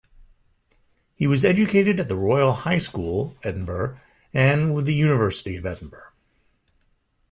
He 1.13 1.27
was 1.27 1.45
educated 1.45 1.99
at 1.99 2.07
the 2.07 2.15
Royal 2.15 2.51
High 2.53 2.79
School, 2.79 3.37
Edinburgh, 3.43 3.99
and 4.33 4.83
the 4.83 4.95
University 4.95 5.57
of 5.57 5.65
Edinburgh. 5.67 6.09